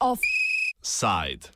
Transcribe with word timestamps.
Offside. 0.00 1.48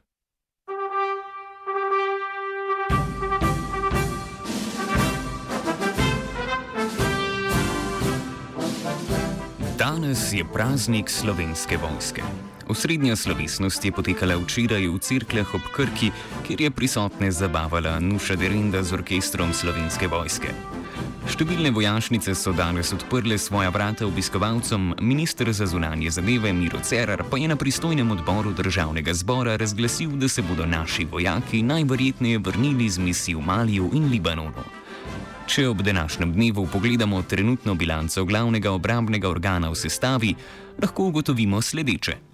Danes 9.78 10.32
je 10.32 10.44
praznik 10.52 11.10
slovenske 11.10 11.76
vojske. 11.76 12.22
Osrednja 12.72 13.16
slovesnost 13.16 13.84
je 13.84 13.92
potekala 13.92 14.32
včeraj 14.40 14.88
v 14.88 14.96
Cirklah 14.96 15.44
ob 15.54 15.60
Krki, 15.76 16.08
kjer 16.40 16.60
je 16.60 16.70
prisotne 16.72 17.28
zabavala 17.28 18.00
Nuša 18.00 18.32
Derinda 18.40 18.80
z 18.80 18.96
orkestrom 18.96 19.52
slovenske 19.52 20.08
vojske. 20.08 20.54
Številne 21.28 21.68
vojašnice 21.68 22.32
so 22.32 22.54
danes 22.56 22.94
odprle 22.96 23.36
svoja 23.36 23.68
vrata 23.68 24.08
obiskovalcem, 24.08 24.94
ministr 25.04 25.52
za 25.52 25.68
zunanje 25.68 26.16
zadeve 26.16 26.54
Miro 26.56 26.80
Cerar 26.80 27.20
pa 27.28 27.36
je 27.36 27.52
na 27.52 27.60
pristojnem 27.60 28.08
odboru 28.16 28.56
državnega 28.56 29.12
zbora 29.20 29.60
razglasil, 29.60 30.16
da 30.16 30.32
se 30.32 30.40
bodo 30.40 30.64
naši 30.64 31.04
vojaki 31.04 31.60
najverjetneje 31.60 32.40
vrnili 32.40 32.88
z 32.88 33.04
misij 33.04 33.36
v 33.36 33.44
Maliju 33.52 33.92
in 33.92 34.08
Libanonu. 34.08 34.64
Če 35.44 35.68
ob 35.68 35.84
današnjem 35.84 36.32
dnevu 36.32 36.64
pogledamo 36.72 37.20
trenutno 37.22 37.76
bilanco 37.76 38.24
glavnega 38.24 38.72
obrambnega 38.72 39.28
organa 39.28 39.68
v 39.68 39.76
sestavi, 39.76 40.36
lahko 40.80 41.12
ugotovimo 41.12 41.60
sledeče. 41.60 42.31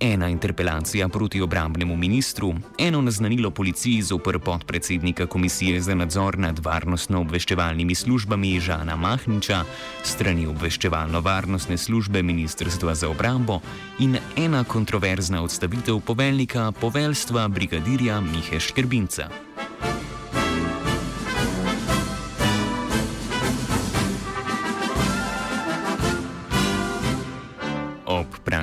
Ena 0.00 0.28
interpelacija 0.28 1.08
proti 1.08 1.40
obrambnemu 1.40 1.96
ministru, 1.96 2.54
eno 2.78 3.00
naznanilo 3.02 3.50
policiji 3.50 4.02
zoper 4.02 4.38
podpredsednika 4.38 5.26
Komisije 5.26 5.80
za 5.80 5.94
nadzor 5.94 6.38
nad 6.38 6.58
varnostno-obveščevalnimi 6.58 7.94
službami 7.94 8.60
Žana 8.60 8.96
Mahniča, 8.96 9.64
strani 10.02 10.46
obveščevalno-varnostne 10.46 11.76
službe 11.76 12.22
Ministrstva 12.22 12.94
za 12.94 13.08
obrambo 13.08 13.60
in 13.98 14.16
ena 14.36 14.64
kontroverzna 14.64 15.42
odstavitev 15.42 16.00
poveljnika 16.00 16.72
poveljstva 16.80 17.48
brigadirja 17.48 18.20
Mihe 18.20 18.60
Škrbinca. 18.60 19.47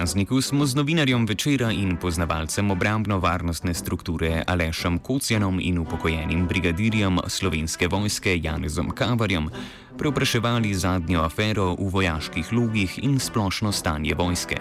Prazniku 0.06 0.42
smo 0.42 0.66
z 0.66 0.75
novinarjem 0.75 1.25
večera 1.25 1.72
in 1.72 1.98
poznavalcem 1.98 2.72
obrambno-varnostne 2.72 3.73
strukture 3.73 4.44
Alešem 4.47 5.00
Kocjanom 5.00 5.59
in 5.59 5.80
upokojenim 5.80 6.47
brigadirjem 6.47 7.20
slovenske 7.28 7.88
vojske 7.88 8.38
Janezom 8.44 8.92
Kavarjem 8.92 9.50
preopraševali 9.97 10.73
zadnjo 10.73 11.22
afero 11.22 11.73
v 11.73 11.89
vojaških 11.89 12.53
logih 12.53 13.00
in 13.03 13.20
splošno 13.20 13.72
stanje 13.72 14.14
vojske. 14.14 14.58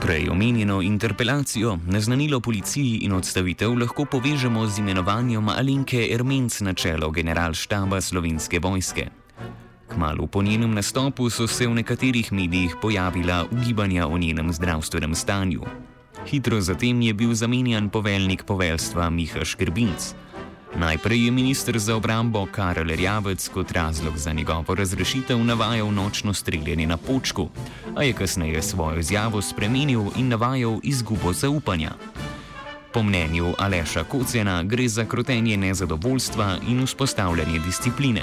Prej 0.00 0.28
omenjeno 0.30 0.82
interpelacijo, 0.82 1.78
naznanilo 1.86 2.40
policiji 2.40 3.04
in 3.04 3.12
odstavitev 3.12 3.76
lahko 3.76 4.04
povežemo 4.04 4.66
z 4.66 4.78
imenovanjem 4.78 5.48
Alinke 5.48 6.08
Ermenc 6.12 6.60
na 6.60 6.72
čelo 6.72 7.10
generalštaba 7.10 8.00
slovenske 8.00 8.58
vojske. 8.58 9.19
Kmalo 10.00 10.26
po 10.26 10.42
njenem 10.42 10.74
nastopu 10.74 11.30
so 11.30 11.46
se 11.46 11.66
v 11.66 11.74
nekaterih 11.74 12.32
medijih 12.32 12.76
pojavila 12.82 13.44
ugibanja 13.52 14.06
o 14.06 14.18
njenem 14.18 14.52
zdravstvenem 14.52 15.14
stanju. 15.14 15.60
Hitro 16.26 16.60
zatem 16.60 17.02
je 17.02 17.14
bil 17.14 17.34
zamenjan 17.34 17.88
poveljnik 17.88 18.44
poveljstva 18.44 19.10
Miha 19.10 19.44
Škrbinc. 19.44 20.14
Najprej 20.76 21.24
je 21.24 21.30
ministr 21.30 21.78
za 21.78 21.96
obrambo 21.96 22.46
Karel 22.52 22.88
Rjavec 22.88 23.48
kot 23.48 23.72
razlog 23.72 24.16
za 24.16 24.32
njegovo 24.32 24.74
razrešitev 24.74 25.44
navajal 25.44 25.92
nočno 25.92 26.34
streljanje 26.34 26.86
na 26.86 26.96
počku, 26.96 27.48
a 27.96 28.02
je 28.02 28.12
kasneje 28.12 28.62
svojo 28.62 28.98
izjavo 28.98 29.42
spremenil 29.42 30.02
in 30.16 30.28
navajal 30.28 30.80
izgubo 30.82 31.32
zaupanja. 31.32 31.90
Po 32.94 33.02
mnenju 33.02 33.54
Aleša 33.58 34.02
Kocena 34.04 34.62
gre 34.62 34.88
za 34.88 35.04
krotenje 35.04 35.56
nezadovoljstva 35.56 36.56
in 36.68 36.82
vzpostavljanje 36.82 37.58
discipline. 37.66 38.22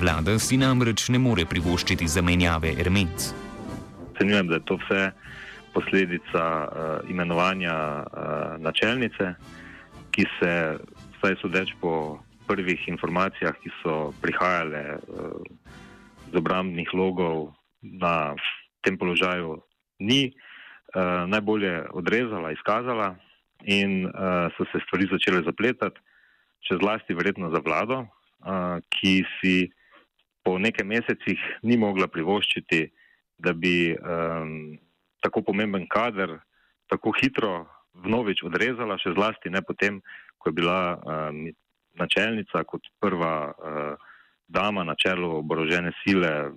Vlada 0.00 0.38
si 0.38 0.56
namreč 0.56 1.08
ne 1.08 1.18
more 1.18 1.44
privoščiti 1.44 2.08
zamenjave 2.08 2.72
Ermenc. 2.80 3.26
Ocenjujem, 4.14 4.48
da 4.48 4.54
je 4.54 4.64
to 4.64 4.78
vse 4.80 5.10
posledica 5.74 6.44
uh, 6.64 7.10
imenovanja 7.10 7.76
uh, 7.76 8.56
načelnice, 8.56 9.34
ki 10.10 10.24
se, 10.40 10.78
vsaj 11.18 11.36
sodeč 11.42 11.74
po 11.80 12.16
prvih 12.48 12.88
informacijah, 12.88 13.52
ki 13.60 13.74
so 13.82 14.14
prihajale 14.24 14.96
uh, 14.96 15.44
z 16.32 16.40
obrambnih 16.40 16.88
logov 16.94 17.52
na 17.82 18.32
tem 18.80 18.96
položaju, 18.96 19.60
ni 20.00 20.32
uh, 20.32 21.28
najbolje 21.28 21.84
odrezala, 21.92 22.56
izkazala 22.56 23.12
in 23.66 24.06
uh, 24.06 24.46
so 24.56 24.64
se 24.70 24.78
stvari 24.86 25.08
začele 25.10 25.42
zapletati, 25.42 25.98
še 26.62 26.78
zlasti 26.78 27.14
verjetno 27.18 27.50
za 27.50 27.58
vlado, 27.62 28.04
uh, 28.06 28.78
ki 28.94 29.26
si 29.38 29.56
po 30.46 30.54
nekaj 30.62 30.86
mesecih 30.86 31.40
ni 31.66 31.74
mogla 31.74 32.06
privoščiti, 32.06 32.86
da 33.42 33.52
bi 33.52 33.92
um, 33.98 34.78
tako 35.20 35.42
pomemben 35.50 35.88
kader 35.90 36.38
tako 36.86 37.10
hitro 37.18 37.66
vnovič 38.06 38.44
odrezala, 38.46 39.00
še 39.02 39.16
zlasti 39.16 39.50
ne 39.50 39.60
potem, 39.66 39.98
ko 40.38 40.52
je 40.52 40.56
bila 40.62 40.80
um, 41.02 41.42
načelnica 41.98 42.62
kot 42.70 42.86
prva 43.02 43.34
uh, 43.50 44.14
dama 44.46 44.86
na 44.86 44.94
čelu 44.94 45.40
oborožene 45.42 45.90
sile 46.04 46.54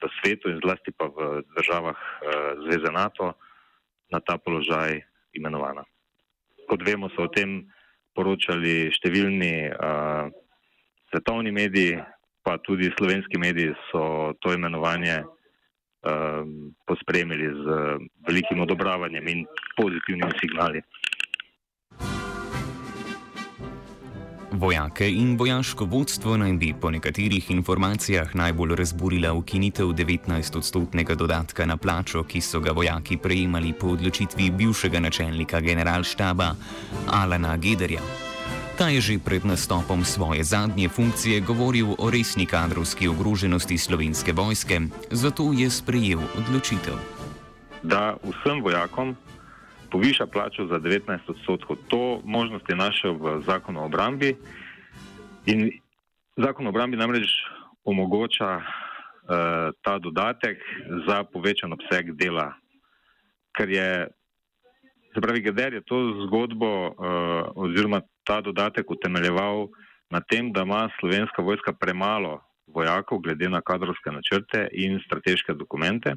v 0.00 0.10
svetu 0.16 0.48
in 0.48 0.62
zlasti 0.64 0.96
pa 0.96 1.12
v 1.12 1.44
državah 1.52 1.98
uh, 1.98 2.50
Zveze 2.64 2.88
NATO 2.94 3.34
na 4.08 4.24
ta 4.24 4.40
položaj 4.40 4.96
imenovana 5.36 5.84
kot 6.68 6.84
vemo, 6.86 7.10
so 7.14 7.26
o 7.26 7.32
tem 7.32 7.62
poročali 8.16 8.90
številni 8.94 9.70
uh, 9.72 10.28
svetovni 11.10 11.52
mediji, 11.54 11.98
pa 12.44 12.56
tudi 12.64 12.90
slovenski 12.96 13.40
mediji 13.40 13.74
so 13.90 14.32
to 14.42 14.54
imenovanje 14.56 15.20
uh, 15.22 16.42
pospremili 16.88 17.50
z 17.52 17.78
velikim 18.28 18.62
odobravanjem 18.64 19.28
in 19.28 19.44
pozitivnimi 19.76 20.32
signali. 20.40 20.82
Vojake 24.52 25.10
in 25.10 25.36
vojaško 25.36 25.84
vodstvo 25.84 26.36
naj 26.36 26.52
bi 26.52 26.74
po 26.80 26.90
nekaterih 26.90 27.50
informacijah 27.50 28.34
najbolj 28.34 28.74
razburila 28.74 29.32
ukinitev 29.32 29.86
19-odstotnega 29.86 31.14
dodatka 31.14 31.66
na 31.66 31.76
plačo, 31.76 32.22
ki 32.24 32.40
so 32.40 32.60
ga 32.60 32.72
vojaki 32.72 33.16
prejemali 33.16 33.72
po 33.72 33.86
odločitvi 33.86 34.50
bivšega 34.50 35.00
načelnika 35.00 35.60
generalštaba 35.60 36.54
Alana 37.06 37.56
Gederja. 37.56 38.00
Ta 38.78 38.88
je 38.88 39.00
že 39.00 39.18
pred 39.18 39.44
nastopom 39.44 40.04
svoje 40.04 40.44
zadnje 40.44 40.88
funkcije 40.88 41.40
govoril 41.40 41.94
o 41.98 42.10
resni 42.10 42.46
kadrovski 42.46 43.08
ogroženosti 43.08 43.78
slovenske 43.78 44.32
vojske, 44.32 44.80
zato 45.10 45.52
je 45.52 45.70
sprejel 45.70 46.20
odločitev. 46.38 46.94
Da 47.82 48.16
vsem 48.22 48.62
vojakom 48.62 49.16
poviša 49.90 50.26
plačo 50.26 50.66
za 50.66 50.78
19 50.78 51.18
odstotkov. 51.28 51.76
To 51.88 52.20
možnost 52.24 52.68
je 52.68 52.76
našel 52.76 53.14
v 53.14 53.42
zakonu 53.46 53.80
o 53.80 53.84
obrambi 53.84 54.36
in 55.46 55.70
zakon 56.36 56.66
o 56.66 56.68
obrambi 56.68 56.96
namreč 56.96 57.28
omogoča 57.84 58.56
uh, 58.56 58.64
ta 59.82 59.98
dodatek 59.98 60.58
za 61.08 61.24
povečan 61.24 61.72
obseg 61.72 62.12
dela. 62.12 62.52
Ker 63.56 63.70
je, 63.70 64.08
se 65.14 65.20
pravi, 65.20 65.40
Geder 65.40 65.74
je 65.74 65.82
to 65.84 66.26
zgodbo 66.26 66.88
uh, 66.88 66.94
oziroma 67.54 68.00
ta 68.24 68.40
dodatek 68.40 68.90
utemeljeval 68.90 69.68
na 70.10 70.20
tem, 70.20 70.52
da 70.52 70.62
ima 70.62 70.88
slovenska 71.00 71.42
vojska 71.42 71.72
premalo 71.72 72.40
vojakov 72.66 73.18
glede 73.18 73.48
na 73.48 73.60
kadrovske 73.60 74.10
načrte 74.12 74.68
in 74.72 75.00
strateške 75.06 75.54
dokumente. 75.54 76.14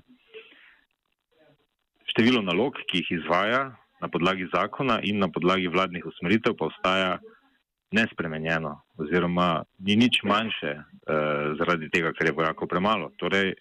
Število 2.12 2.42
nalog, 2.44 2.76
ki 2.90 3.00
jih 3.02 3.12
izvaja 3.22 3.70
na 4.02 4.08
podlagi 4.12 4.50
zakona 4.54 5.00
in 5.04 5.22
na 5.24 5.30
podlagi 5.32 5.70
vladnih 5.72 6.06
usmeritev, 6.06 6.58
pa 6.60 6.68
ostaja 6.68 7.12
nespremenjeno, 7.96 8.74
oziroma 9.00 9.64
ni 9.80 9.96
nič 9.96 10.20
manjše 10.28 10.74
eh, 10.76 10.84
zaradi 11.60 11.90
tega, 11.94 12.12
ker 12.18 12.28
je 12.28 12.36
vojakov 12.36 12.68
premalo. 12.68 13.12
Torej, 13.20 13.54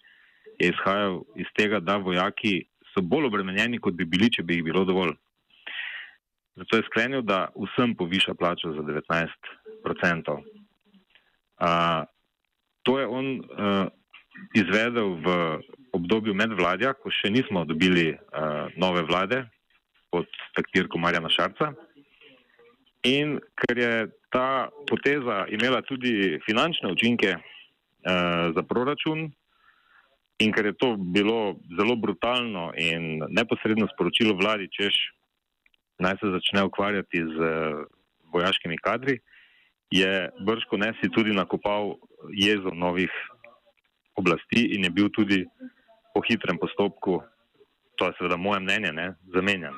je 0.59 0.71
izhajal 0.71 1.21
iz 1.39 1.47
tega, 1.55 1.79
da 1.79 1.95
vojaki 1.97 2.65
so 2.91 3.03
bolj 3.03 3.29
obremenjeni, 3.31 3.79
kot 3.79 3.95
bi 3.95 4.05
bili, 4.05 4.27
če 4.31 4.43
bi 4.43 4.59
jih 4.59 4.67
bilo 4.67 4.83
dovolj. 4.87 5.15
Zato 6.59 6.81
je 6.81 6.87
sklenil, 6.89 7.23
da 7.23 7.45
vsem 7.55 7.95
poviša 7.95 8.35
plačo 8.35 8.73
za 8.75 8.83
19%. 8.83 10.35
Uh, 11.61 12.03
to 12.83 12.99
je 12.99 13.07
on 13.07 13.27
uh, 13.39 13.87
izvedel 14.57 15.15
v 15.23 15.35
obdobju 16.01 16.35
medvladja, 16.35 16.93
ko 16.97 17.13
še 17.13 17.31
nismo 17.33 17.63
dobili 17.65 18.11
uh, 18.13 18.67
nove 18.77 19.05
vlade 19.07 19.45
pod 20.11 20.27
taktirko 20.57 20.99
Marjana 20.99 21.29
Šarca. 21.31 21.71
In 23.07 23.39
ker 23.57 23.77
je 23.77 23.93
ta 24.33 24.69
poteza 24.89 25.45
imela 25.49 25.81
tudi 25.85 26.37
finančne 26.45 26.91
učinke 26.91 27.37
uh, 27.37 28.51
za 28.53 28.63
proračun, 28.67 29.29
in 30.41 30.51
ker 30.53 30.71
je 30.71 30.77
to 30.77 30.95
bilo 30.97 31.55
zelo 31.77 31.95
brutalno 31.95 32.71
in 32.77 33.21
neposredno 33.29 33.87
sporočilo 33.93 34.35
vladi, 34.37 34.69
češ 34.73 34.97
naj 36.01 36.17
se 36.17 36.33
začne 36.33 36.65
ukvarjati 36.65 37.21
z 37.21 37.37
uh, 37.37 37.83
vojaškimi 38.33 38.77
kadri, 38.81 39.19
je 39.91 40.29
Brško 40.45 40.77
Nesi 40.77 41.11
tudi 41.11 41.35
nakopal 41.35 41.97
jezo 42.31 42.71
novih 42.73 43.11
oblasti 44.15 44.71
in 44.75 44.83
je 44.83 44.89
bil 44.89 45.09
tudi 45.09 45.45
po 46.13 46.21
hitrem 46.21 46.57
postopku, 46.57 47.21
to 47.95 48.05
je 48.05 48.13
seveda 48.17 48.37
moje 48.37 48.59
mnenje, 48.59 48.91
ne, 48.91 49.13
zamenjan. 49.35 49.73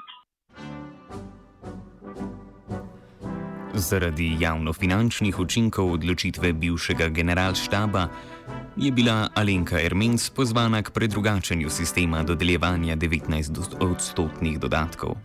Zaradi 3.73 4.37
javnofinančnih 4.39 5.39
učinkov 5.39 5.93
odločitve 5.93 6.53
bivšega 6.53 7.07
generalštaba 7.09 8.07
je 8.77 8.91
bila 8.91 9.29
Alenka 9.35 9.81
Ermens 9.81 10.29
pozvana 10.29 10.83
k 10.83 10.93
predrugačenju 10.93 11.69
sistema 11.69 12.23
dodeljevanja 12.23 12.95
19-odstotnih 12.95 14.59
dodatkov. 14.59 15.17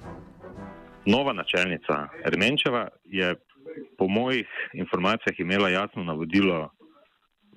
Nova 1.07 1.33
načelnica 1.33 2.09
Ermenčeva 2.25 2.89
je 3.05 3.35
po 3.99 4.09
mojih 4.09 4.49
informacijah 4.73 5.41
imela 5.41 5.69
jasno 5.69 6.05
navodilo 6.05 6.71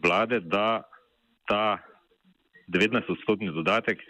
vlade, 0.03 0.39
da 0.39 0.83
ta 1.48 1.77
19-odstotni 2.73 3.51
dodatek 3.53 4.01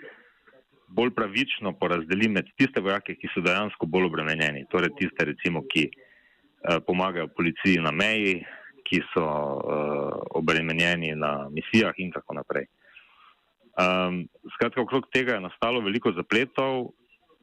bolj 0.92 1.14
pravično 1.16 1.74
porazdeli 1.80 2.30
med 2.30 2.50
tiste 2.60 2.82
vojake, 2.84 3.16
ki 3.16 3.30
so 3.34 3.44
dejansko 3.46 3.88
bolj 3.88 4.10
obremenjeni, 4.10 4.66
torej 4.72 4.92
tiste, 5.00 5.26
recimo, 5.26 5.64
ki 5.72 5.88
eh, 5.88 6.80
pomagajo 6.88 7.32
policiji 7.38 7.80
na 7.84 7.94
meji, 7.96 8.42
ki 8.88 9.00
so 9.14 9.26
eh, 9.26 10.22
obremenjeni 10.42 11.16
na 11.16 11.48
misijah 11.54 11.96
in 11.98 12.12
tako 12.12 12.40
naprej. 12.42 12.68
Um, 13.80 14.26
skratka, 14.58 14.82
okrog 14.82 15.06
tega 15.16 15.38
je 15.38 15.46
nastalo 15.46 15.80
veliko 15.80 16.12
zapletov, 16.12 16.90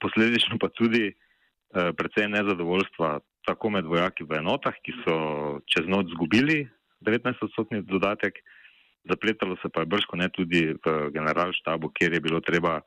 posledično 0.03 0.59
pa 0.61 0.69
tudi 0.77 1.09
uh, 1.09 1.89
precej 1.97 2.29
nezadovoljstva 2.29 3.15
tako 3.49 3.71
med 3.73 3.89
vojaki 3.89 4.27
v 4.29 4.37
enotah, 4.43 4.77
ki 4.85 4.93
so 5.07 5.17
čez 5.73 5.89
noč 5.89 6.13
zgubili 6.13 6.67
19-odstotni 7.01 7.81
dodatek, 7.89 8.37
zapletalo 9.09 9.57
se 9.63 9.69
pa 9.75 9.81
je 9.81 9.87
brško 9.87 10.17
ne 10.17 10.29
tudi 10.29 10.75
v 10.87 11.11
generalštabu, 11.13 11.91
kjer 11.95 12.13
je 12.13 12.21
bilo 12.21 12.41
treba 12.41 12.81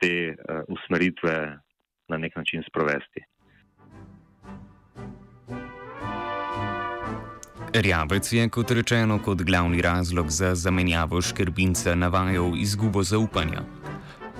te 0.00 0.34
uh, 0.34 0.60
usmeritve 0.68 1.58
na 2.08 2.16
nek 2.16 2.36
način 2.36 2.62
sprovesti. 2.68 3.24
Rjavec 7.74 8.32
je, 8.32 8.48
kot 8.48 8.70
rečeno, 8.70 9.18
kot 9.18 9.42
glavni 9.42 9.82
razlog 9.82 10.30
za 10.30 10.54
zamenjavo 10.54 11.20
škrbinca 11.22 11.94
navajal 11.94 12.52
izgubo 12.56 13.02
zaupanja. 13.02 13.60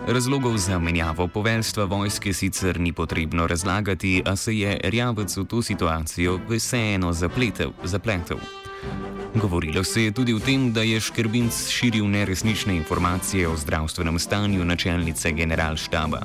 Razlogov 0.08 0.56
za 0.56 0.78
menjavo 0.78 1.28
poveljstva 1.28 1.84
vojske 1.84 2.32
sicer 2.32 2.80
ni 2.80 2.92
potrebno 2.92 3.46
razlagati, 3.46 4.22
a 4.26 4.36
se 4.36 4.58
je 4.58 4.80
Rjavec 4.84 5.36
v 5.36 5.44
to 5.44 5.62
situacijo 5.62 6.38
vseeno 6.48 7.12
zapletel. 7.12 7.70
zapletel. 7.84 8.38
Govorilo 9.36 9.84
se 9.84 10.02
je 10.02 10.12
tudi 10.12 10.32
o 10.34 10.38
tem, 10.38 10.72
da 10.72 10.80
je 10.82 11.00
Škrbinc 11.00 11.68
širil 11.68 12.08
neresnične 12.08 12.76
informacije 12.76 13.48
o 13.48 13.56
zdravstvenem 13.56 14.18
stanju 14.18 14.64
načelnice 14.64 15.32
generalštaba. 15.32 16.22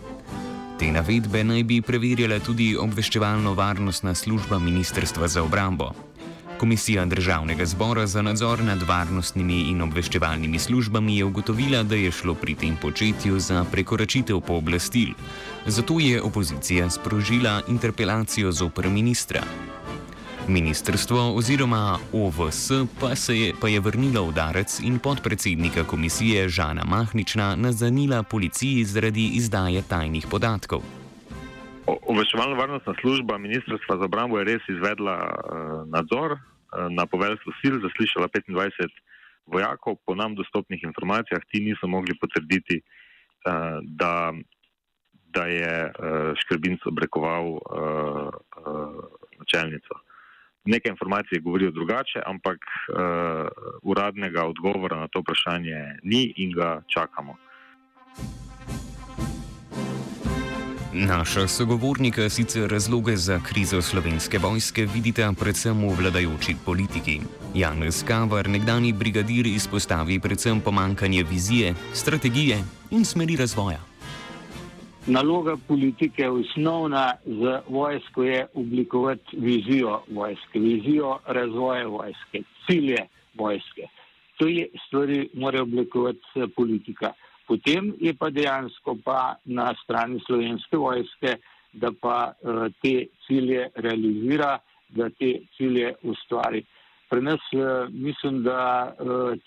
Te 0.80 0.92
navedbe 0.92 1.44
naj 1.44 1.64
bi 1.64 1.82
preverjala 1.82 2.40
tudi 2.40 2.78
obveščevalno-varnostna 2.80 4.16
služba 4.16 4.60
Ministrstva 4.60 5.28
za 5.28 5.44
obrambo. 5.44 5.92
Komisija 6.58 7.06
Državnega 7.06 7.66
zbora 7.66 8.08
za 8.08 8.22
nadzor 8.22 8.64
nad 8.64 8.84
varnostnimi 8.88 9.60
in 9.70 9.82
obveščevalnimi 9.82 10.60
službami 10.60 11.18
je 11.18 11.26
ugotovila, 11.26 11.84
da 11.84 11.96
je 11.96 12.12
šlo 12.12 12.36
pri 12.36 12.56
tem 12.56 12.78
početju 12.82 13.40
za 13.40 13.66
prekoračitev 13.72 14.40
pooblastil. 14.40 15.12
Zato 15.66 16.00
je 16.00 16.22
opozicija 16.22 16.90
sprožila 16.90 17.62
interpelacijo 17.68 18.52
zoper 18.52 18.90
ministra. 18.90 19.44
Ministrstvo 20.48 21.36
oziroma 21.36 21.98
OVS 22.14 22.72
pa, 23.00 23.34
je, 23.34 23.54
pa 23.62 23.68
je 23.68 23.80
vrnilo 23.80 24.24
udarec 24.24 24.80
in 24.80 25.00
podpredsednika 25.00 25.84
komisije 25.84 26.50
Žana 26.50 26.82
Mahnična 26.86 27.56
nazanila 27.56 28.24
policiji 28.24 28.84
zaradi 28.84 29.30
izdaje 29.34 29.82
tajnih 29.90 30.26
podatkov. 30.32 30.82
Obveščevalna 31.86 32.58
varnostna 32.58 32.94
služba 33.02 33.38
Ministrstva 33.38 33.98
za 33.98 34.06
obrambo 34.06 34.40
je 34.40 34.46
res 34.46 34.62
izvedla 34.70 35.18
uh, 35.30 35.88
nadzor 35.94 36.32
uh, 36.32 36.40
na 36.90 37.06
poveljstvo 37.06 37.54
sil, 37.62 37.78
zaslišala 37.86 38.28
25 38.28 38.90
vojakov. 39.46 39.96
Po 40.06 40.16
nam 40.16 40.36
dostopnih 40.36 40.84
informacijah 40.84 41.42
ti 41.52 41.62
niso 41.62 41.88
mogli 41.88 42.18
potrditi, 42.18 42.82
uh, 42.82 43.78
da, 43.84 44.34
da 45.30 45.46
je 45.46 45.74
uh, 45.86 46.34
Škrbinc 46.42 46.86
obrekoval 46.86 47.46
uh, 47.48 47.60
uh, 48.58 49.04
načelnico. 49.40 50.11
Nekaj 50.66 50.90
informacij 50.90 51.40
govorijo 51.40 51.72
drugače, 51.72 52.22
ampak 52.26 52.58
uh, 52.58 53.48
uradnega 53.82 54.46
odgovora 54.46 55.00
na 55.00 55.08
to 55.08 55.20
vprašanje 55.20 56.00
ni 56.04 56.34
in 56.38 56.52
ga 56.52 56.82
čakamo. 56.88 57.36
Naša 60.94 61.48
sogovornika 61.48 62.30
sicer 62.30 62.70
razloge 62.70 63.16
za 63.16 63.40
krizo 63.40 63.82
slovenske 63.82 64.38
vojske 64.38 64.86
vidita 64.94 65.34
predvsem 65.40 65.88
v 65.88 65.96
vladajoči 66.00 66.56
politiki. 66.66 67.20
Janez 67.56 68.04
Kavar, 68.04 68.50
nekdani 68.50 68.94
brigadir, 68.94 69.48
izpostavi 69.48 70.20
predvsem 70.20 70.62
pomankanje 70.62 71.24
vizije, 71.24 71.74
strategije 71.94 72.58
in 72.92 73.06
smeri 73.06 73.36
razvoja 73.36 73.91
naloga 75.08 75.56
politike 75.68 76.30
osnovna 76.30 77.14
za 77.26 77.62
vojsko 77.70 78.24
je 78.24 78.48
oblikovati 78.54 79.38
vizijo 79.38 80.02
vojske, 80.12 80.60
vizijo 80.60 81.20
razvoja 81.26 81.88
vojske, 81.88 82.42
cilje 82.66 83.08
vojske. 83.34 83.88
To 84.38 84.48
je 84.48 84.68
stvari 84.88 85.30
mora 85.34 85.62
oblikovati 85.62 86.20
eh, 86.36 86.48
politika. 86.56 87.14
Potem 87.48 87.94
je 88.00 88.14
pa 88.14 88.30
dejansko 88.30 88.96
pa 89.04 89.36
na 89.46 89.74
strani 89.84 90.20
slovenske 90.26 90.78
vojske, 90.78 91.36
da 91.74 91.92
pa 92.02 92.34
uh, 92.42 92.66
te 92.82 93.08
cilje 93.28 93.70
realizira, 93.76 94.60
da 94.90 95.10
te 95.10 95.40
cilje 95.58 95.94
ustvari. 96.04 96.64
Pri 97.10 97.22
nas 97.22 97.40
uh, 97.54 97.90
mislim, 97.90 98.44
da 98.44 98.94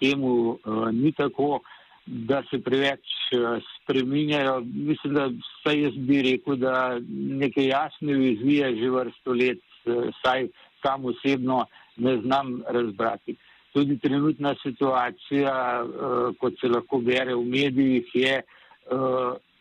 temu 0.01 0.59
ni 0.93 1.13
tako 1.13 1.61
da 2.07 2.43
se 2.51 2.59
preveč 2.59 3.07
eh, 3.33 3.61
spreminjajo. 3.83 4.61
Mislim, 4.75 5.15
da 5.15 5.27
vsaj 5.27 5.83
jaz 5.83 5.95
bi 5.97 6.23
rekel, 6.23 6.57
da 6.57 7.01
neke 7.41 7.65
jasne 7.67 8.13
vizije 8.13 8.77
že 8.77 8.91
vrsto 8.91 9.33
let, 9.33 9.63
eh, 9.87 10.11
saj 10.25 10.49
sam 10.83 11.05
osebno 11.05 11.65
ne 11.97 12.17
znam 12.21 12.63
razbrati. 12.69 13.37
Tudi 13.73 13.99
trenutna 13.99 14.55
situacija, 14.63 15.85
eh, 15.85 16.35
kot 16.41 16.61
se 16.61 16.69
lahko 16.69 16.99
bere 16.99 17.35
v 17.35 17.45
medijih, 17.45 18.11
je 18.15 18.43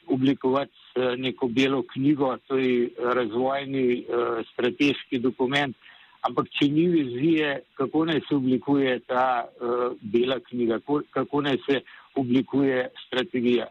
oblikovati 0.07 0.73
neko 1.17 1.47
belo 1.47 1.83
knjigo, 1.93 2.37
to 2.47 2.57
je 2.57 2.89
razvojni 2.99 4.05
strateški 4.51 5.19
dokument. 5.19 5.77
Ampak, 6.23 6.47
če 6.55 6.67
ni 6.71 6.85
vizije, 6.87 7.61
kako 7.75 8.05
naj 8.05 8.21
se 8.27 8.35
oblikuje 8.35 8.99
ta 9.07 9.43
uh, 9.43 9.95
bela 10.01 10.37
knjiga, 10.39 10.79
kako, 10.79 11.01
kako 11.11 11.41
naj 11.41 11.57
se 11.65 11.81
oblikuje 12.15 12.89
strategija. 13.07 13.67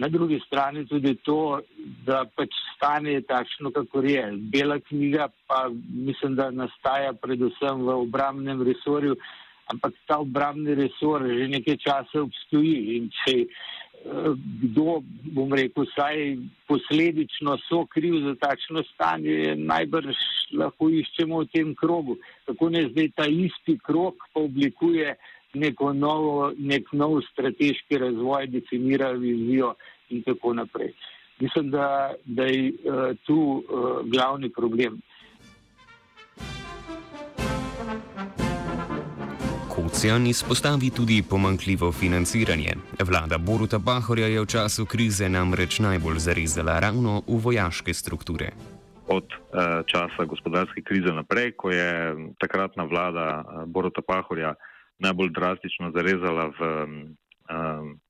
Na 0.00 0.08
drugi 0.08 0.40
strani 0.46 0.86
tudi 0.88 1.14
to, 1.14 1.60
da 2.06 2.22
pač 2.36 2.54
stanje 2.76 3.12
je 3.18 3.22
takšno, 3.28 3.70
kako 3.70 4.00
je. 4.02 4.22
Bela 4.52 4.78
knjiga 4.80 5.28
pa 5.46 5.68
mislim, 5.92 6.34
da 6.34 6.50
nastaja 6.50 7.12
predvsem 7.12 7.82
v 7.84 7.96
obramnem 8.06 8.62
resorju, 8.64 9.16
ampak 9.72 9.92
ta 10.06 10.18
obramni 10.18 10.74
resor 10.74 11.26
že 11.28 11.48
nekaj 11.52 11.76
časa 11.84 12.22
obstoji 12.22 12.96
in 12.96 13.10
če 13.18 13.34
eh, 13.44 14.30
kdo, 14.62 15.02
bom 15.36 15.52
rekel, 15.52 15.84
saj 15.92 16.38
posledično 16.70 17.58
so 17.66 17.84
kriv 17.92 18.22
za 18.24 18.34
takšno 18.40 18.82
stanje, 18.94 19.54
najbrž 19.58 20.16
lahko 20.62 20.88
iščemo 20.88 21.42
v 21.44 21.50
tem 21.52 21.74
krogu. 21.76 22.16
Kako 22.48 22.70
ne 22.72 22.86
zdaj 22.88 23.12
ta 23.20 23.28
isti 23.28 23.76
krog 23.84 24.16
pa 24.32 24.46
oblikuje 24.48 25.12
neko 25.54 25.92
novo, 25.92 26.52
nek 26.58 26.92
nov 26.92 27.20
strateški 27.32 27.98
razvoj, 27.98 28.46
definira 28.46 29.10
vizijo 29.10 29.74
in 30.08 30.22
tako 30.22 30.54
naprej. 30.54 30.92
Mislim, 31.40 31.70
da, 31.70 32.12
da 32.24 32.44
je 32.44 32.72
uh, 32.72 33.16
tu 33.26 33.34
uh, 33.34 34.10
glavni 34.10 34.50
problem. 34.50 35.00
Kocijan 39.68 40.26
izpostavi 40.26 40.90
tudi 40.96 41.22
pomankljivo 41.30 41.92
financiranje. 41.92 42.72
Vlada 43.04 43.38
Boruta 43.38 43.78
Bahorja 43.78 44.26
je 44.26 44.40
v 44.40 44.46
času 44.46 44.86
krize 44.86 45.28
namreč 45.28 45.78
najbolj 45.78 46.18
zarezala 46.18 46.78
ravno 46.78 47.22
v 47.26 47.40
vojaške 47.44 47.94
strukture. 47.94 48.52
od 49.10 49.26
uh, 49.26 49.82
časa 49.86 50.24
gospodarske 50.24 50.82
krize 50.86 51.10
naprej, 51.12 51.52
ko 51.58 51.70
je 51.70 52.14
takratna 52.38 52.84
vlada 52.84 53.42
uh, 53.42 53.64
Borota 53.66 54.02
Pahorja 54.06 54.54
najbolj 55.00 55.32
drastično 55.36 55.90
zarezala 55.96 56.46
v, 56.58 56.70
um, 57.50 58.00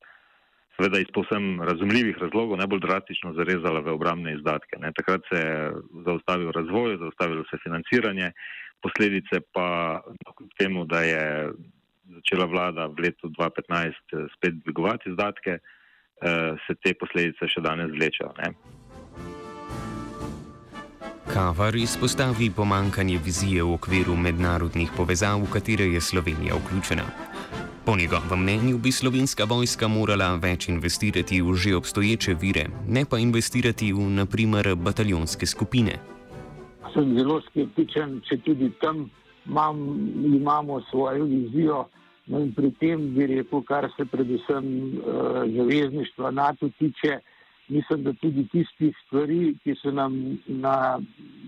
seveda 0.77 1.01
iz 1.01 1.11
povsem 1.15 1.63
razumljivih 1.63 2.19
razlogov, 2.21 2.59
najbolj 2.59 2.81
drastično 2.87 3.35
zarezala 3.39 3.81
v 3.85 3.95
obramne 3.95 4.35
izdatke. 4.35 4.79
Ne. 4.83 4.93
Takrat 4.97 5.27
se 5.33 5.41
je 5.41 5.73
zaustavil 6.07 6.53
razvoj, 6.57 6.99
zaustavilo 7.03 7.45
se 7.51 7.61
financiranje, 7.63 8.33
posledice 8.83 9.43
pa 9.53 10.01
kljub 10.37 10.51
temu, 10.59 10.85
da 10.85 11.03
je 11.05 11.25
začela 12.17 12.47
vlada 12.51 12.87
v 12.87 13.07
letu 13.07 13.29
2015 13.29 14.29
spet 14.37 14.55
dvigovati 14.65 15.11
izdatke, 15.11 15.59
uh, 15.61 16.57
se 16.67 16.75
te 16.83 16.95
posledice 16.95 17.49
še 17.49 17.61
danes 17.65 17.93
vlečejo. 17.93 18.33
Kavar 21.35 21.77
izpostavi 21.77 22.51
pomankanje 22.57 23.19
vizije 23.25 23.63
v 23.63 23.75
okviru 23.75 24.17
mednarodnih 24.17 24.91
povezav, 24.97 25.39
v 25.39 25.51
katere 25.53 25.85
je 25.85 26.01
Slovenija 26.01 26.55
vključena. 26.59 27.05
Po 27.87 27.97
njegovem 27.97 28.43
mnenju 28.43 28.79
bi 28.79 28.93
slovenska 28.93 29.45
vojska 29.45 29.89
morala 29.89 30.35
več 30.43 30.69
investirati 30.69 31.41
v 31.43 31.55
že 31.55 31.77
obstoječe 31.77 32.35
vire, 32.35 32.67
ne 32.89 33.05
pa 33.11 33.19
investirati 33.19 33.93
v, 33.93 34.09
naprimer, 34.19 34.75
bataljonske 34.75 35.47
skupine. 35.47 36.01
Sem 36.95 37.15
zelo 37.15 37.41
skeptičen, 37.47 38.21
če 38.27 38.37
tudi 38.43 38.73
tam 38.81 39.07
mam, 39.45 39.79
imamo 40.35 40.81
svojo 40.91 41.25
vizijo. 41.25 41.85
No 42.27 42.41
in 42.43 42.51
pri 42.55 42.73
tem 42.81 43.15
bi 43.15 43.27
rekel, 43.27 43.63
kar 43.63 43.87
se 43.97 44.05
predvsem 44.05 44.67
uh, 44.67 45.47
zavezništva 45.47 46.31
NATO 46.31 46.69
tiče, 46.79 47.21
mislim, 47.71 48.03
da 48.03 48.13
tudi 48.13 48.47
tistih 48.53 48.97
stvari, 49.07 49.55
ki 49.65 49.75
so 49.83 49.93
nam 49.95 50.17
na 50.47 50.99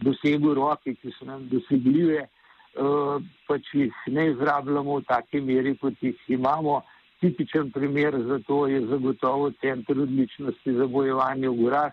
dosegu 0.03 0.55
roke, 0.55 0.95
ki 0.95 1.13
so 1.19 1.27
nam 1.27 1.49
dosegljive, 1.51 2.25
uh, 2.27 3.17
pač 3.49 3.75
jih 3.75 4.03
ne 4.07 4.29
izrabljamo 4.31 5.01
v 5.01 5.07
taki 5.09 5.41
meri, 5.41 5.75
kot 5.79 5.99
jih 6.01 6.19
imamo. 6.39 6.81
Tipičen 7.23 7.71
primer 7.71 8.17
za 8.27 8.39
to 8.47 8.67
je 8.67 8.81
zagotovo 8.87 9.51
center 9.63 10.01
odličnosti 10.01 10.75
za 10.79 10.87
bojevanje 10.87 11.49
v 11.49 11.59
gorah, 11.61 11.93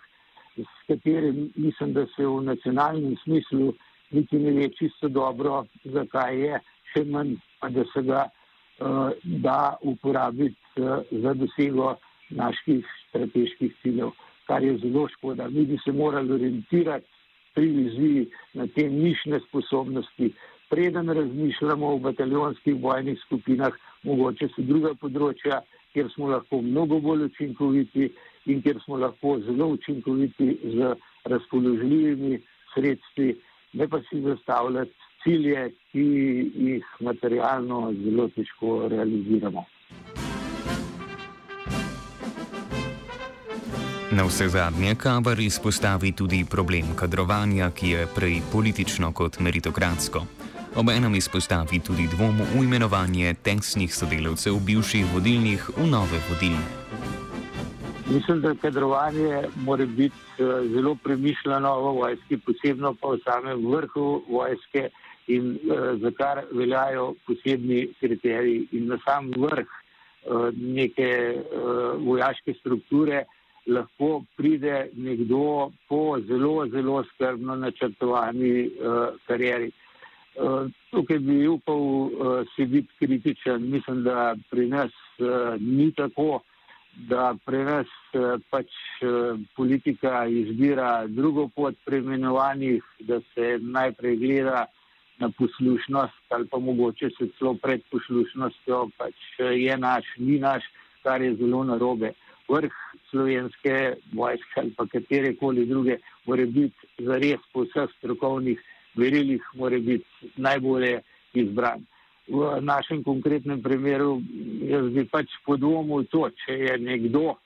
s 0.58 0.88
katerim 0.88 1.52
mislim, 1.56 1.94
da 1.94 2.06
se 2.16 2.26
v 2.26 2.42
nacionalnem 2.44 3.16
smislu 3.24 3.74
niti 4.12 4.40
ne 4.40 4.52
ve 4.52 4.70
čisto 4.70 5.08
dobro, 5.08 5.64
zakaj 5.86 6.40
je, 6.42 6.60
še 6.94 7.06
manj 7.06 7.36
pa 7.60 7.70
da 7.70 7.86
se 7.94 8.02
ga 8.02 8.24
uh, 8.26 9.12
da 9.46 9.78
uporabiti 9.82 10.82
uh, 10.82 11.06
za 11.12 11.34
dosego 11.34 11.96
naših 12.30 12.86
strateških 13.10 13.74
ciljev, 13.82 14.12
kar 14.48 14.64
je 14.64 14.78
zelo 14.78 15.08
škoda. 15.08 15.50
Mi 15.50 15.66
bi 15.66 15.78
se 15.84 15.92
morali 15.92 16.32
orientirati 16.34 17.08
pri 17.54 17.68
viziji 17.68 18.28
na 18.54 18.68
te 18.68 18.90
nišne 18.90 19.40
sposobnosti. 19.48 20.34
Preden 20.70 21.10
razmišljamo 21.10 21.94
o 21.94 21.98
bataljonskih 21.98 22.76
bojnih 22.76 23.20
skupinah, 23.26 23.74
mogoče 24.04 24.48
so 24.56 24.62
druga 24.62 24.94
področja, 25.02 25.62
kjer 25.94 26.12
smo 26.14 26.30
lahko 26.30 26.62
mnogo 26.62 27.00
bolj 27.02 27.26
učinkoviti 27.32 28.12
in 28.46 28.62
kjer 28.62 28.78
smo 28.86 29.00
lahko 29.02 29.40
zelo 29.48 29.72
učinkoviti 29.78 30.58
z 30.76 30.94
razpoložljivimi 31.26 32.40
sredstvi, 32.74 33.34
ne 33.74 33.88
pa 33.88 34.02
si 34.10 34.22
zastavljati 34.22 34.94
cilje, 35.24 35.66
ki 35.92 36.06
jih 36.68 36.86
materialno 37.02 37.90
zelo 38.04 38.30
težko 38.36 38.88
realiziramo. 38.94 39.66
Na 44.12 44.24
vse 44.26 44.48
zadnje 44.48 44.96
Kabar 44.96 45.40
izpostavi 45.40 46.12
tudi 46.12 46.46
problem 46.52 46.96
kadrovanja, 46.98 47.70
ki 47.70 47.90
je 47.90 48.08
prej 48.16 48.40
politično 48.52 49.12
kot 49.14 49.38
meritokratsko. 49.40 50.24
Obenem 50.82 51.16
izpostavi 51.16 51.80
tudi 51.80 52.08
dvom 52.16 52.42
v 52.42 52.64
imenovanje 52.64 53.36
tesnih 53.46 53.94
sodelavcev 53.94 54.58
bivših 54.66 55.14
vodilnih 55.14 55.70
v 55.78 55.86
nove 55.94 56.24
vodilne. 56.30 56.66
Mislim, 58.10 58.42
da 58.42 58.56
kadrovanje 58.56 59.46
mora 59.56 59.86
biti 59.86 60.16
eh, 60.40 60.44
zelo 60.74 60.96
premišljeno 61.04 61.78
v 61.80 61.96
vojski, 62.02 62.38
posebno 62.38 62.96
pa 63.02 63.14
v 63.14 63.22
samem 63.30 63.66
vrhu 63.66 64.24
vojske 64.30 64.90
in 65.28 65.52
uh, 65.54 66.02
za 66.02 66.12
kar 66.18 66.46
veljajo 66.52 67.14
posebni 67.28 67.94
kriteriji. 68.00 68.68
In 68.72 68.88
na 68.88 68.98
sam 69.06 69.30
vrh 69.38 69.68
uh, 69.70 70.50
neke 70.58 71.36
vojaške 72.02 72.54
strukture 72.60 73.26
lahko 73.70 74.24
pride 74.38 74.90
nekdo 74.94 75.72
po 75.88 76.18
zelo, 76.28 76.68
zelo 76.68 77.04
skrbno 77.04 77.56
načrtovani 77.56 78.68
uh, 78.68 79.08
karieri. 79.28 79.72
Uh, 80.36 80.70
tukaj 80.92 81.20
bi 81.20 81.48
upal 81.48 81.82
uh, 81.82 82.12
si 82.56 82.66
biti 82.66 82.94
kritičen. 83.00 83.70
Mislim, 83.72 84.04
da 84.04 84.36
pri 84.50 84.68
nas 84.68 84.92
uh, 85.20 85.62
ni 85.62 85.92
tako, 85.92 86.40
da 87.10 87.36
pri 87.46 87.64
nas 87.64 87.88
uh, 88.14 88.42
pač 88.50 88.68
uh, 89.02 89.40
politika 89.56 90.26
izbira 90.26 91.08
drugo 91.08 91.48
pot 91.48 91.76
pri 91.86 91.98
imenovanjih, 91.98 92.84
da 93.00 93.20
se 93.34 93.58
najprej 93.62 94.16
gleda 94.16 94.66
na 95.20 95.30
poslušnost 95.38 96.14
ali 96.30 96.48
pa 96.48 96.60
mogoče 96.60 97.10
se 97.18 97.28
celo 97.38 97.54
pred 97.54 97.82
poslušnostjo, 97.92 98.90
pač 98.98 99.16
je 99.40 99.78
naš, 99.78 100.06
ni 100.18 100.40
naš, 100.40 100.64
kar 101.04 101.22
je 101.22 101.36
zelo 101.36 101.64
narobe 101.64 102.14
vrh 102.50 102.76
slovenske 103.10 103.76
vojske 104.14 104.62
ali 104.62 104.74
pa 104.78 104.86
katere 104.86 105.36
koli 105.36 105.66
druge, 105.66 105.98
mora 106.26 106.46
biti 106.46 107.06
zares 107.06 107.42
po 107.54 107.66
vseh 107.66 107.90
strokovnih 107.98 108.60
verilih, 108.96 109.42
mora 109.54 109.80
biti 109.80 110.32
najbolje 110.38 111.02
izbran. 111.34 111.86
V 112.28 112.62
našem 112.62 113.04
konkretnem 113.04 113.62
primeru 113.62 114.20
jaz 114.70 114.90
bi 114.94 115.06
pač 115.06 115.32
podvomil 115.46 116.06
to, 116.14 116.28
če 116.44 116.58
je 116.60 116.76
nekdo, 116.78 117.40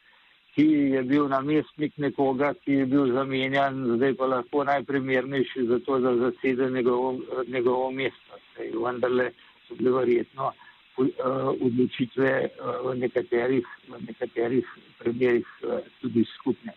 ki 0.55 0.65
je 0.95 1.03
bil 1.07 1.29
namestnik 1.31 1.95
nekoga, 1.97 2.51
ki 2.65 2.81
je 2.81 2.89
bil 2.91 3.13
zamenjan, 3.15 3.79
zdaj 3.95 4.17
pa 4.19 4.27
lahko 4.27 4.65
najprimernejši 4.67 5.65
za 5.69 5.79
to, 5.85 5.99
da 6.03 6.11
zasede 6.19 6.69
njegovo, 6.69 7.15
njegovo 7.47 7.91
mesto. 7.91 8.41
Vendarle 8.59 9.31
so 9.67 9.79
bile 9.79 9.95
verjetno 9.95 10.51
uh, 10.51 10.72
odločitve 10.97 12.29
uh, 12.59 12.85
v, 12.85 12.95
nekaterih, 13.01 13.65
v 13.89 13.93
nekaterih 14.07 14.65
primerih 14.99 15.47
uh, 15.63 15.81
tudi 16.01 16.25
skupne. 16.37 16.73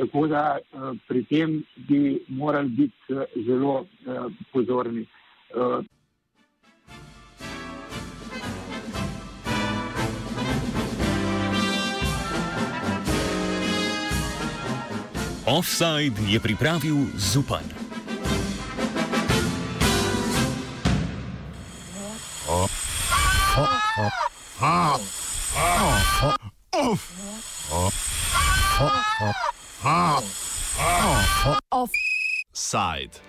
Tako 0.00 0.26
da 0.26 0.58
pri 1.06 1.22
tem 1.28 1.60
bi 1.86 2.18
morali 2.28 2.68
biti 2.68 3.14
zelo 3.46 3.86
pozorni. 4.50 5.06
Offside 15.46 16.18
je 16.26 16.40
pripravil 16.40 17.06
Zupan. 17.14 17.79
Offside. 31.72 33.16